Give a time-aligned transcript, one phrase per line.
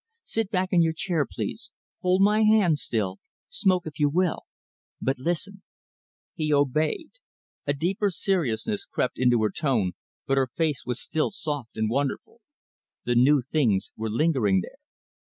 [0.23, 1.69] Sit back in your chair, please,
[1.99, 3.19] hold my hand still,
[3.49, 4.45] smoke if you will,
[4.99, 5.61] but listen."
[6.33, 7.11] He obeyed.
[7.67, 9.91] A deeper seriousness crept into her tone,
[10.25, 12.41] but her face was still soft and wonderful.
[13.03, 14.79] The new things were lingering there.